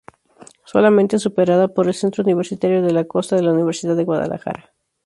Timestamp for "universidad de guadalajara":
3.53-4.73